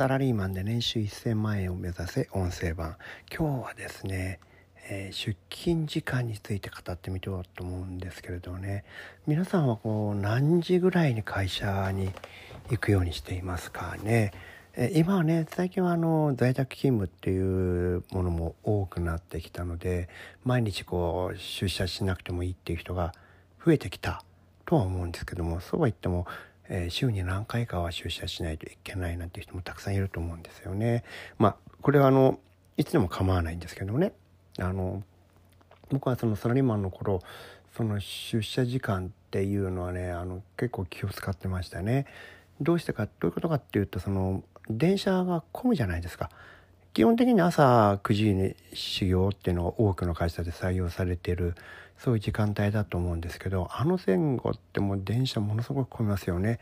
[0.00, 2.96] サラリーマンで年収1000万円を目指せ音声版。
[3.30, 4.40] 今日はですね、
[4.88, 8.84] えー、出勤時間について語ってみようと思うんですけれどね。
[9.26, 12.12] 皆さんはこう何時ぐらいに会社に
[12.70, 14.32] 行くようにしていますかね、
[14.74, 20.08] えー、今はね最近はあの在宅勤務っていうものも多くなってきたので
[20.46, 23.12] 毎日こう出社しなくてもいいっていう人が
[23.62, 24.24] 増えてきた
[24.64, 26.26] とは思うんですけどもそうは言っても
[26.70, 31.02] え、週に何回かは出社しないといけないなんていう人もたくさんいると思うんですよね。
[31.36, 32.38] まあこれはあの
[32.76, 34.12] いつでも構わないんですけどね
[34.58, 35.02] あの
[35.90, 37.20] 僕はそのサラリーマンの頃
[37.76, 42.06] その出社時間っていうのはねあの結構気を使ってましたね。
[42.60, 46.30] どうしてかどういうことかっていうとその電車が混むじゃないですか。
[46.92, 51.54] 基本的に朝9時に修行っていうのが多くの会社で採用されてる
[51.98, 56.58] そういう時間帯だと思うんですけどあの前後ってもう電車ものすごく混みますよね。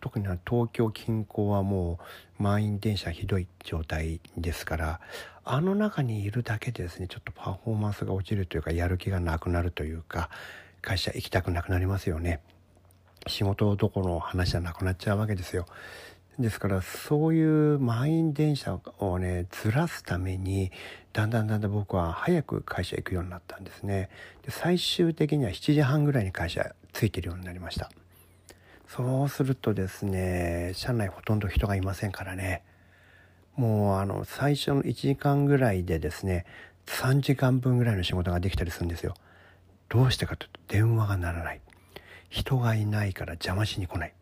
[0.00, 1.98] 特に東京近郊はも
[2.38, 5.00] う満員電車ひどい状態ですから
[5.44, 10.30] あの中にいるだけでですねちょっとパフォーマンスが落ちるというかやる気がなくなるというか
[10.80, 12.40] 会社行きたくなくなりますよね。
[13.26, 15.66] 仕事どころの話じゃなくなっちゃうわけですよ。
[16.40, 20.72] ですからそういう満員電車をねずらすために
[21.12, 24.08] だんだんだんだん僕は早く会社行くようになったんですね。
[24.42, 27.90] で最終的には7時半ぐらいに会社着いてるようになりました。
[28.88, 32.62] そうするとですね車内ほとんど人がいませんからね。
[33.56, 36.46] もうあの最初の1時間ぐらいでですね
[36.86, 39.14] 3時間分ぐらいの仕事ができたりするんですよ。
[39.90, 41.60] どうしてかというと電話が鳴らない。
[42.30, 44.14] 人がいないから邪魔しに来ない。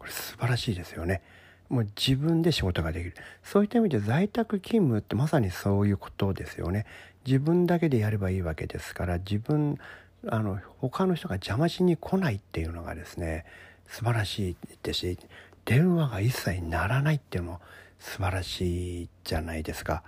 [0.00, 1.22] これ素晴らしいですよね。
[1.68, 3.14] もう自分で仕事ができる。
[3.44, 6.86] そういった意味で在宅勤務ってまさにそういうことですよね。
[7.24, 9.78] 自分だけでやればいいわけですから自分
[10.26, 13.44] あの他の人が邪魔しに来ないっていうのがですね
[13.86, 15.18] 素晴らしいですし
[15.64, 17.60] 電話が一切鳴らないっていうのも
[17.98, 20.02] 素晴らしいじゃないですか。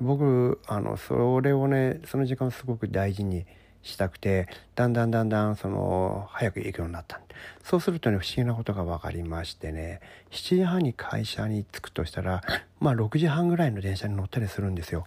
[0.00, 3.46] 僕あのそれをねその時間をすごく大事に
[3.86, 7.20] したくてだんだんだんだんその早く行くようになった
[7.62, 12.42] そうするとね不思議なことが分かりましてね7時半に会社に着くとしたら
[12.80, 15.06] まあ6時半ぐらいの電車に乗ったりするんですよ。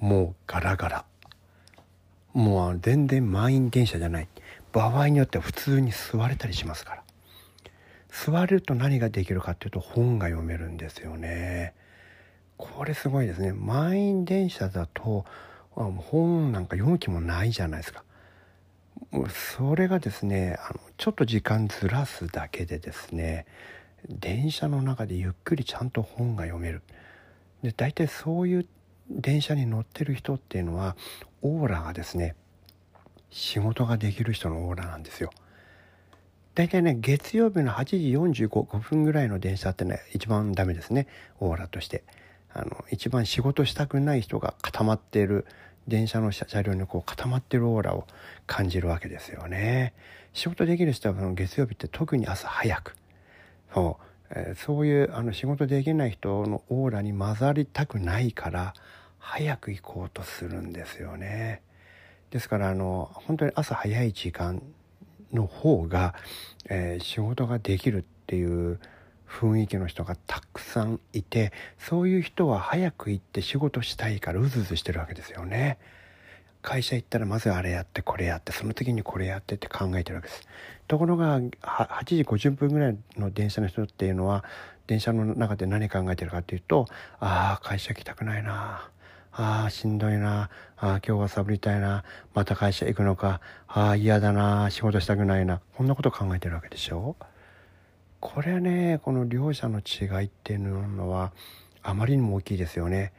[0.00, 1.04] もうガラガラ。
[2.32, 4.28] もう全然満員電車じゃない。
[4.72, 7.02] 場合によっては普通に座れたりしますから。
[8.10, 11.74] 座ると何ができるかっていうと本が読めるんですよね。
[12.56, 13.52] これすごいですね。
[13.52, 15.24] 満員電車だと
[15.74, 18.04] 本なんか読む気もないじゃないですか。
[19.30, 23.46] それがですねあのちょっと時間ずらすだけでですね
[24.08, 26.82] 電車の中でゆっくりちゃんと本が読める。
[27.62, 28.66] で大体そういう
[29.08, 30.96] 電車に乗ってる人っていうのは
[31.42, 32.34] オーラがですね
[33.30, 35.30] 仕事ができる人のオーラなんですよ。
[36.54, 41.06] 大体ね月曜日の8時45分ぐらいの電車ってね一番ダメですね
[41.40, 42.02] オーラとして。
[42.56, 45.44] あの一番仕事したくない人が固まっている
[45.88, 48.06] 電車の車両にこう固まってるオーラを
[48.46, 49.94] 感じるわけですよね。
[50.32, 52.96] 仕事できる人は月曜日って特に朝早く
[53.72, 58.74] そう、えー、そういうあの仕事できない人のオーラに混ざりたくないから
[59.18, 61.62] 早く行こうとするんですよね。
[62.30, 64.60] ですからあの本当に朝早い時間
[65.32, 66.14] の方が、
[66.68, 68.80] えー、仕事ができるっていう
[69.28, 75.78] 雰囲気の人がたくさんいてそういう人は早く行って仕事したいからうずうずしてるわけですよね。
[76.62, 80.48] 会社行ったらまずあれやってこれやってその時にこれやってって考えてるわけです。
[80.88, 84.44] ところが8時50分ぐらいの電車の人っていうのは
[84.86, 86.86] 電車の中で何考えてるかっていうと
[87.20, 88.88] ああ会社行きたくないな。
[89.36, 90.48] ああしんどいな。
[90.76, 92.04] ああ今日はサボりたいな。
[92.34, 93.40] また会社行くのか。
[93.66, 94.70] ああ嫌だな。
[94.70, 95.60] 仕事したくないな。
[95.76, 97.16] こんなこと考えてるわけでしょ。
[98.24, 101.32] これねこの両者の違いっていうのは
[101.82, 103.12] あまりにも大きいですよね。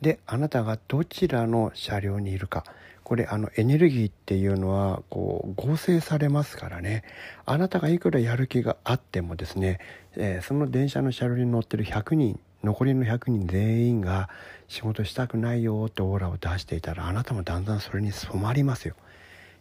[0.00, 2.64] であなたがどちらの車両にいるか
[3.04, 7.04] これあのエネルギーっていうのはこう合成されますからね
[7.44, 9.80] あなたがいくらやる気があってもですね、
[10.16, 14.30] えー、その電車の車両に乗ってる100人残りの100人全員が
[14.66, 18.94] 仕事したくないよってオーラを出していたらあなたもだんだんそれに染まりますよ。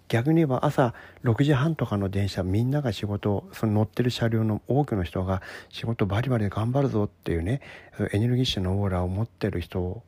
[0.08, 0.94] 逆に言えば朝
[1.24, 7.62] 6時半とかの電車みんなが仕事その乗ってる車両の多くの人が仕事バリバリで頑張るぞっていうね
[8.14, 10.02] エネルギッシュなオーラを持ってる人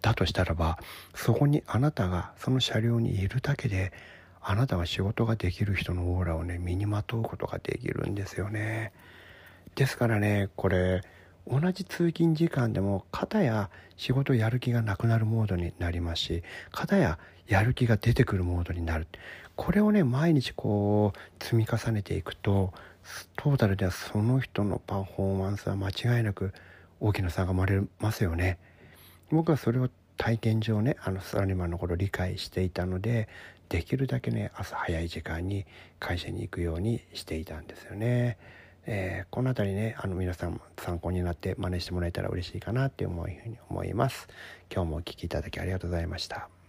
[0.00, 0.78] だとしたらば
[1.14, 3.92] そこにあなたがその車両にいるだけで
[4.40, 8.92] あなたは仕事ができる人のオーラをね身にまとうことができるんですよね。
[9.76, 11.02] ですからねこれ
[11.46, 19.06] 同じ通勤時間でも片や仕事やる気がなくなるモードになりますし片ややる気が出てくるモードになる
[19.56, 22.72] これをね毎日こう積み重ねていくと
[23.36, 26.52] トータルではその人のパフォーマンスは間違いなく
[27.00, 28.58] 大きな差が生まれますよね。
[29.30, 33.28] 僕はそれを体験上ねあのサラリーマンの頃理解していたので
[33.68, 35.66] できるだけね朝早い時間に
[35.98, 38.38] 会社に行くようにしていたんですよね。
[38.86, 44.28] えー、この辺りねあの皆さん参考になって真似してもらえたら嬉しいかなって思うふうに思います。
[44.72, 46.61] 今日もお聴きいただきありがとうございました。